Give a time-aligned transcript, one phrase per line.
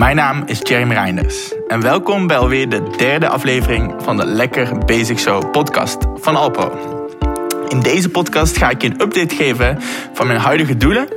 [0.00, 4.78] Mijn naam is Jeremy Reinders en welkom bij alweer de derde aflevering van de Lekker
[4.78, 6.72] Basic Show podcast van Alpro.
[7.68, 9.78] In deze podcast ga ik je een update geven
[10.12, 11.08] van mijn huidige doelen.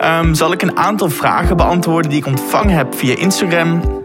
[0.00, 4.02] Um, zal ik een aantal vragen beantwoorden die ik ontvangen heb via Instagram,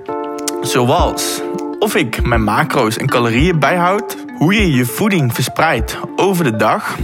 [0.62, 1.42] zoals
[1.80, 6.98] of ik mijn macro's en calorieën bijhoud, hoe je je voeding verspreidt over de dag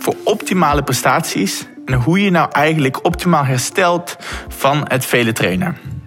[0.00, 4.16] voor optimale prestaties en hoe je nou eigenlijk optimaal herstelt
[4.48, 5.99] van het vele trainen.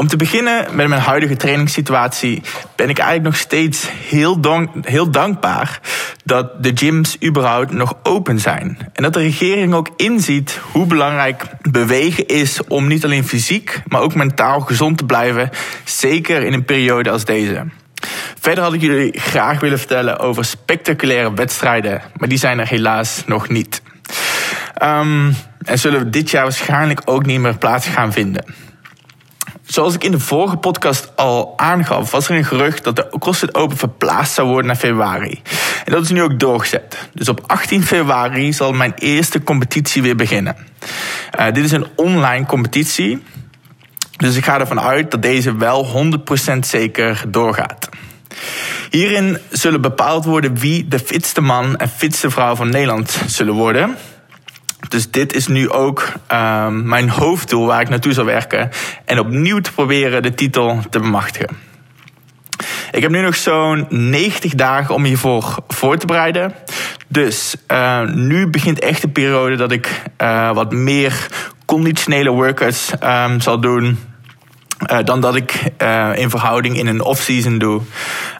[0.00, 2.42] Om te beginnen met mijn huidige trainingssituatie
[2.76, 4.40] ben ik eigenlijk nog steeds heel,
[4.82, 5.80] heel dankbaar
[6.24, 8.78] dat de gyms überhaupt nog open zijn.
[8.92, 14.00] En dat de regering ook inziet hoe belangrijk bewegen is om niet alleen fysiek, maar
[14.00, 15.50] ook mentaal gezond te blijven.
[15.84, 17.66] Zeker in een periode als deze.
[18.40, 23.22] Verder had ik jullie graag willen vertellen over spectaculaire wedstrijden, maar die zijn er helaas
[23.26, 23.82] nog niet.
[24.82, 28.69] Um, en zullen we dit jaar waarschijnlijk ook niet meer plaats gaan vinden.
[29.70, 33.54] Zoals ik in de vorige podcast al aangaf, was er een gerucht dat de CrossFit
[33.54, 35.40] Open verplaatst zou worden naar februari.
[35.84, 37.08] En dat is nu ook doorgezet.
[37.14, 40.56] Dus op 18 februari zal mijn eerste competitie weer beginnen.
[41.38, 43.22] Uh, dit is een online competitie.
[44.16, 46.10] Dus ik ga ervan uit dat deze wel
[46.54, 47.88] 100% zeker doorgaat.
[48.90, 53.96] Hierin zullen bepaald worden wie de fitste man en fitste vrouw van Nederland zullen worden.
[54.88, 58.70] Dus dit is nu ook um, mijn hoofddoel waar ik naartoe zal werken.
[59.04, 61.56] En opnieuw te proberen de titel te bemachtigen.
[62.90, 66.54] Ik heb nu nog zo'n 90 dagen om hiervoor voor te bereiden.
[67.08, 71.26] Dus uh, nu begint echt de periode dat ik uh, wat meer
[71.64, 73.98] conditionele workouts um, zal doen.
[74.86, 77.82] Uh, dan dat ik uh, in verhouding in een off-season doe.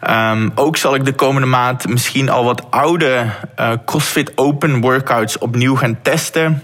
[0.09, 3.25] Um, ook zal ik de komende maand misschien al wat oude
[3.59, 6.63] uh, CrossFit Open workouts opnieuw gaan testen.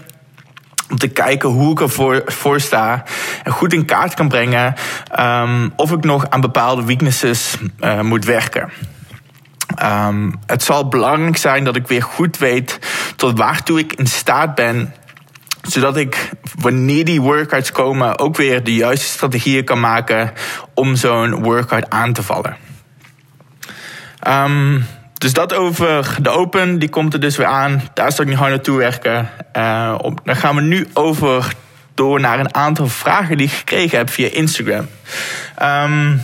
[0.90, 3.04] Om te kijken hoe ik ervoor voor sta.
[3.42, 4.74] En goed in kaart kan brengen
[5.18, 7.56] um, of ik nog aan bepaalde weaknesses
[8.02, 8.70] moet werken.
[9.82, 12.78] Um, het zal belangrijk zijn dat ik weer goed weet
[13.16, 14.94] tot waartoe ik in staat ben
[15.70, 20.32] zodat ik, wanneer die workouts komen, ook weer de juiste strategieën kan maken
[20.74, 22.56] om zo'n workout aan te vallen.
[24.28, 27.82] Um, dus dat over de Open, die komt er dus weer aan.
[27.94, 29.30] Daar zal ik nu hard naartoe werken.
[29.98, 31.52] Op, dan gaan we nu over
[31.94, 34.88] door naar een aantal vragen die ik gekregen heb via Instagram.
[35.62, 36.22] Um,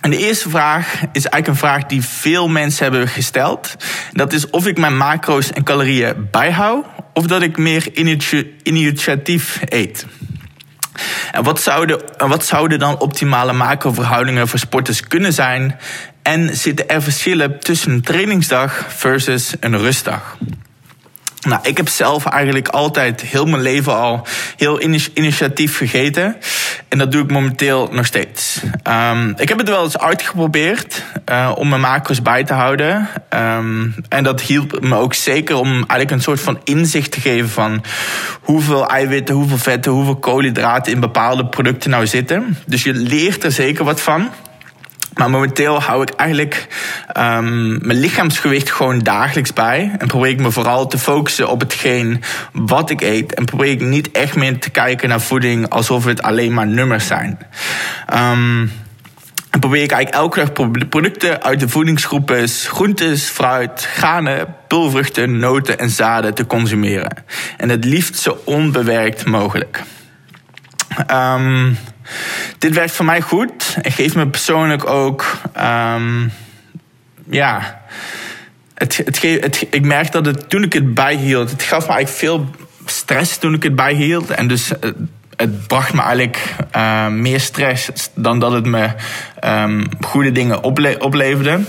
[0.00, 3.76] en de eerste vraag is eigenlijk een vraag die veel mensen hebben gesteld.
[4.12, 7.88] Dat is of ik mijn macro's en calorieën bijhoud of dat ik meer
[8.62, 10.06] initiatief eet.
[11.32, 15.78] En wat zouden, wat zouden dan optimale macroverhoudingen voor sporters kunnen zijn?
[16.22, 20.36] En zitten er verschillen tussen een trainingsdag versus een rustdag?
[21.46, 24.26] Nou, ik heb zelf eigenlijk altijd heel mijn leven al
[24.56, 24.82] heel
[25.14, 26.36] initiatief gegeten.
[26.88, 28.60] En dat doe ik momenteel nog steeds.
[29.10, 33.08] Um, ik heb het wel eens uitgeprobeerd uh, om mijn macro's bij te houden.
[33.30, 37.48] Um, en dat hielp me ook zeker om eigenlijk een soort van inzicht te geven
[37.48, 37.84] van
[38.40, 42.58] hoeveel eiwitten, hoeveel vetten, hoeveel koolhydraten in bepaalde producten nou zitten.
[42.66, 44.30] Dus je leert er zeker wat van.
[45.16, 46.66] Maar momenteel hou ik eigenlijk
[47.18, 49.94] um, mijn lichaamsgewicht gewoon dagelijks bij.
[49.98, 52.22] En probeer ik me vooral te focussen op hetgeen
[52.52, 53.34] wat ik eet.
[53.34, 57.06] En probeer ik niet echt meer te kijken naar voeding alsof het alleen maar nummers
[57.06, 57.38] zijn.
[58.14, 58.72] Um,
[59.50, 65.78] en probeer ik eigenlijk elke dag producten uit de voedingsgroepen groentes, fruit, granen, pulvruchten, noten
[65.78, 67.24] en zaden te consumeren.
[67.56, 69.82] En het liefst zo onbewerkt mogelijk.
[71.10, 71.78] Um,
[72.58, 75.36] dit werkt voor mij goed en geeft me persoonlijk ook.
[75.60, 76.32] Um,
[77.30, 77.80] ja.
[78.74, 82.50] Het, het, ik merk dat het, toen ik het bijhield, het gaf me eigenlijk veel
[82.86, 84.30] stress toen ik het bijhield.
[84.30, 84.94] En dus het,
[85.36, 88.88] het bracht me eigenlijk uh, meer stress dan dat het me
[89.44, 91.60] um, goede dingen ople opleverde.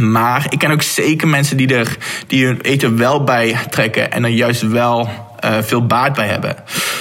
[0.00, 4.24] Maar ik ken ook zeker mensen die er die hun eten wel bij trekken en
[4.24, 5.08] er juist wel
[5.44, 6.56] uh, veel baat bij hebben.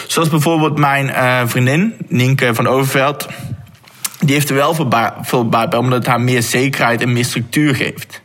[0.07, 3.27] Zoals bijvoorbeeld mijn uh, vriendin, Nienke van Overveld.
[4.19, 7.13] Die heeft er wel veel, ba veel baat bij, omdat het haar meer zekerheid en
[7.13, 8.21] meer structuur geeft.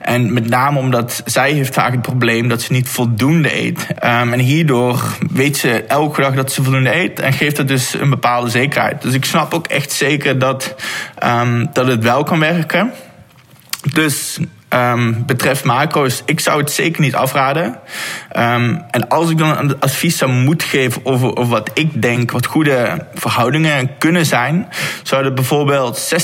[0.00, 3.86] En met name omdat zij heeft vaak het probleem dat ze niet voldoende eet.
[3.90, 7.94] Um, en hierdoor weet ze elke dag dat ze voldoende eet en geeft dat dus
[7.94, 9.02] een bepaalde zekerheid.
[9.02, 10.74] Dus ik snap ook echt zeker dat,
[11.24, 12.92] um, dat het wel kan werken.
[13.92, 14.38] Dus
[14.68, 17.64] um, betreft macro's, ik zou het zeker niet afraden.
[18.36, 22.46] Um, en als ik dan een advies zou moeten geven over, wat ik denk, wat
[22.46, 24.68] goede verhoudingen kunnen zijn,
[25.02, 26.14] zouden bijvoorbeeld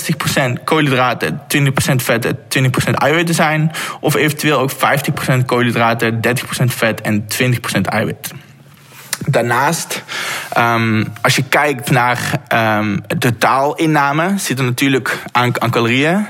[0.59, 3.73] 60% koolhydraten, 20% vetten, 20% eiwitten zijn.
[4.01, 6.21] Of eventueel ook 50% koolhydraten,
[6.61, 8.33] 30% vet en 20% eiwit.
[9.27, 10.03] Daarnaast
[10.59, 12.41] Um, als je kijkt naar
[12.79, 16.27] um, totaalinname, zit er natuurlijk aan, aan calorieën.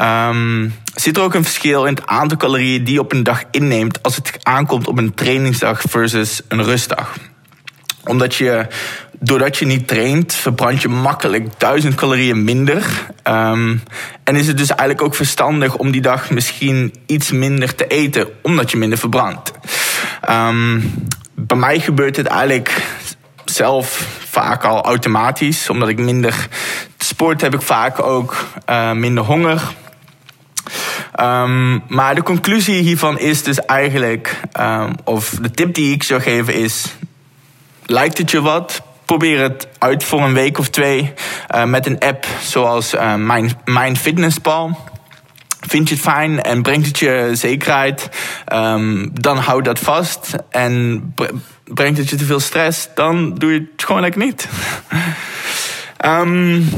[0.00, 3.42] Um, zit er ook een verschil in het aantal calorieën die je op een dag
[3.50, 7.14] inneemt als het aankomt op een trainingsdag versus een rustdag
[8.06, 8.66] omdat je,
[9.18, 13.06] doordat je niet traint, verbrand je makkelijk 1000 calorieën minder.
[13.24, 13.82] Um,
[14.24, 18.28] en is het dus eigenlijk ook verstandig om die dag misschien iets minder te eten,
[18.42, 19.52] omdat je minder verbrandt.
[20.30, 20.92] Um,
[21.34, 22.82] bij mij gebeurt het eigenlijk
[23.44, 25.70] zelf vaak al automatisch.
[25.70, 26.48] Omdat ik minder
[26.98, 28.36] sport heb ik vaak ook
[28.70, 29.60] uh, minder honger.
[31.20, 36.20] Um, maar de conclusie hiervan is dus eigenlijk, um, of de tip die ik zou
[36.20, 36.94] geven is:
[37.86, 38.82] lijkt het je wat?
[39.04, 41.12] Probeer het uit voor een week of twee
[41.54, 44.78] uh, met een app zoals uh, Mijn, Mijn Fitnesspal.
[45.60, 48.08] Vind je het fijn en brengt het je zekerheid,
[48.52, 50.34] um, dan hou dat vast.
[50.50, 51.14] En
[51.64, 54.48] brengt het je te veel stress, dan doe je het gewoon lekker niet.
[56.06, 56.68] Um,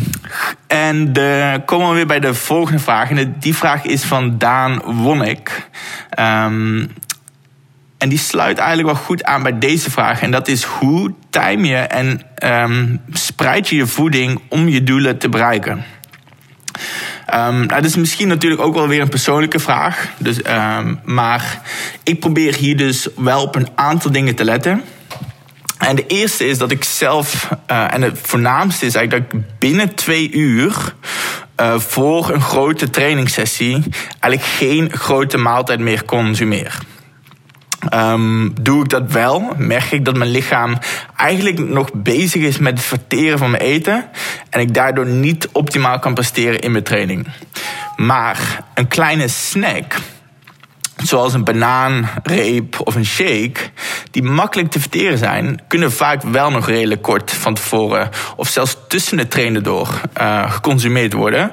[0.67, 3.11] en de, komen we weer bij de volgende vraag.
[3.11, 5.69] En die vraag is van Daan Wonnek.
[6.19, 6.93] Um,
[7.99, 10.23] en die sluit eigenlijk wel goed aan bij deze vraag.
[10.23, 15.19] En dat is hoe time je en um, spreid je je voeding om je doelen
[15.19, 15.85] te bereiken?
[17.35, 20.09] Um, dat is misschien natuurlijk ook wel weer een persoonlijke vraag.
[20.19, 20.41] Dus,
[21.05, 21.61] maar
[22.03, 24.83] ik probeer hier dus wel op een aantal dingen te letten.
[25.79, 29.47] En de eerste is dat ik zelf, uh, en het voornaamste is eigenlijk dat ik
[29.59, 30.95] binnen twee uur
[31.61, 33.85] uh, voor een grote trainingssessie
[34.21, 36.79] eigenlijk geen grote maaltijd meer consumeer.
[37.95, 40.79] Um, doe ik dat wel, merk ik dat mijn lichaam
[41.17, 44.09] eigenlijk nog bezig is met het verteren van mijn eten.
[44.51, 47.27] En ik daardoor niet optimaal kan presteren in mijn training.
[47.97, 49.95] Maar een kleine snack
[50.97, 53.61] zoals een banaan, reep of een shake,
[54.11, 58.77] die makkelijk te verteren zijn, kunnen vaak wel nog redelijk kort van tevoren of zelfs
[58.89, 61.51] tussen de trainen door uh, geconsumeerd worden.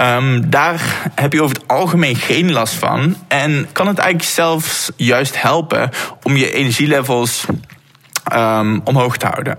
[0.00, 4.90] Um, daar heb je over het algemeen geen last van en kan het eigenlijk zelfs
[4.96, 5.90] juist helpen
[6.22, 7.44] om je energielevels
[8.32, 9.58] um, omhoog te houden.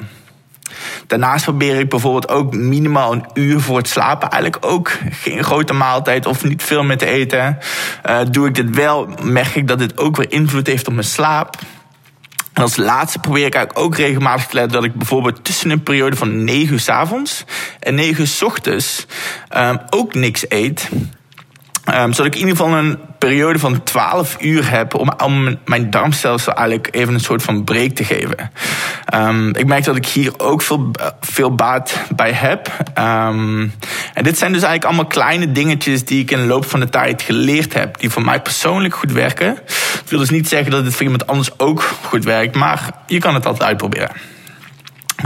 [1.07, 5.73] Daarnaast probeer ik bijvoorbeeld ook minimaal een uur voor het slapen eigenlijk ook geen grote
[5.73, 7.57] maaltijd of niet veel meer te eten.
[8.09, 11.05] Uh, doe ik dit wel, merk ik dat dit ook weer invloed heeft op mijn
[11.05, 11.55] slaap.
[12.57, 15.83] En als laatste probeer ik eigenlijk ook regelmatig te letten dat ik bijvoorbeeld tussen een
[15.83, 17.43] periode van 9 uur s avonds
[17.79, 19.05] en 9 uur s ochtends
[19.57, 20.89] um, ook niks eet.
[21.93, 24.93] Um, zodat ik in ieder geval een periode van 12 uur heb
[25.23, 28.51] om, mijn darmstelsel eigenlijk even een soort van break te geven.
[29.13, 32.71] Um, ik merk dat ik hier ook veel, veel baat bij heb.
[32.93, 36.89] En dit zijn dus eigenlijk allemaal kleine dingetjes die ik in de loop van de
[36.89, 39.57] tijd geleerd heb, die voor mij persoonlijk goed werken.
[40.07, 43.19] Ik wil dus niet zeggen dat het voor iemand anders ook goed werkt, maar je
[43.19, 44.11] kan het altijd uitproberen.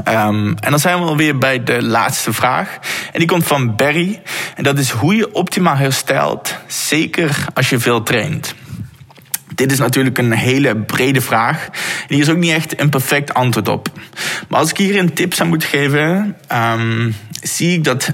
[0.07, 2.79] Um, en dan zijn we alweer bij de laatste vraag.
[3.11, 4.21] En die komt van Barry.
[4.55, 8.55] En dat is hoe je optimaal herstelt, zeker als je veel traint.
[9.55, 11.65] Dit is natuurlijk een hele brede vraag.
[12.07, 13.89] En hier is ook niet echt een perfect antwoord op.
[14.47, 18.13] Maar als ik hier een tip zou moeten geven, um, zie ik dat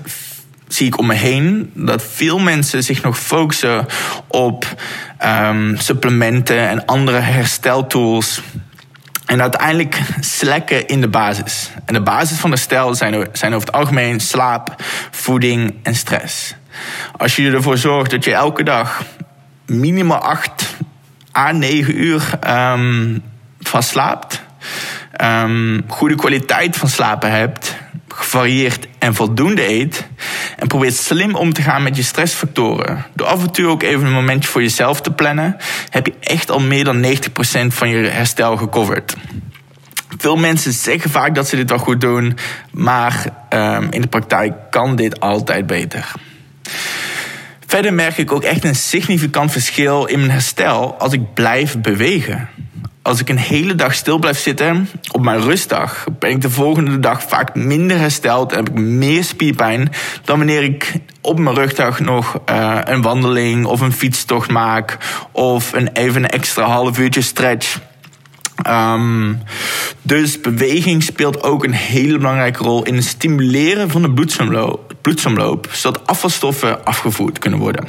[0.68, 3.86] zie ik om me heen dat veel mensen zich nog focussen
[4.28, 4.76] op
[5.26, 8.42] um, supplementen en andere hersteltools
[9.28, 11.70] en uiteindelijk slekken in de basis.
[11.86, 14.76] En de basis van herstel zijn, zijn over het algemeen slaap,
[15.12, 16.56] voeding en stress.
[17.18, 19.04] Als je ervoor zorgt dat je elke dag
[19.66, 20.76] minimaal 8
[21.38, 23.24] à 9 uur um,
[23.60, 24.42] van slaapt,
[25.22, 27.76] um, goede kwaliteit van slapen hebt,
[28.08, 30.08] gevarieerd en voldoende eet.
[30.58, 33.06] En probeert slim om te gaan met je stressfactoren.
[33.14, 35.58] Door af en toe ook even een momentje voor jezelf te plannen,
[35.90, 37.10] heb je echt al meer dan 90%
[37.68, 39.16] van je herstel gecoverd.
[40.18, 42.38] Veel mensen zeggen vaak dat ze dit wel goed doen,
[42.72, 46.12] maar um, in de praktijk kan dit altijd beter.
[47.68, 52.50] Verder merk ik ook echt een significant verschil in mijn herstel als ik blijf bewegen
[53.08, 57.00] als ik een hele dag stil blijf zitten op mijn rustdag, ben ik de volgende
[57.00, 59.92] dag vaak minder hersteld en heb ik meer spierpijn
[60.24, 64.98] dan wanneer ik op mijn rugdag nog uh, een wandeling of een fietstocht maak
[65.32, 67.80] of een even een extra half uurtje stretch.
[68.70, 69.42] Um,
[70.02, 75.68] dus beweging speelt ook een hele belangrijke rol in het stimuleren van de bloedsomloop, bloedsomloop
[75.72, 77.88] zodat afvalstoffen afgevoerd kunnen worden.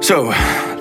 [0.00, 0.32] Zo,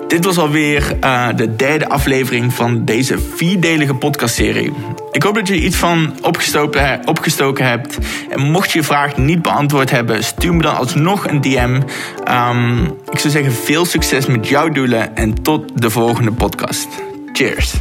[0.08, 4.74] dit was alweer uh, de derde aflevering van deze vierdelige podcastserie.
[5.12, 7.98] Ik hoop dat je iets van opgestoken, opgestoken hebt.
[8.30, 11.82] En mocht je je vraag niet beantwoord hebben, stuur me dan alsnog een DM.
[12.24, 16.88] Ehm, ik zou zeggen veel succes met jouw doelen en tot de volgende podcast.
[17.34, 17.74] Cheers.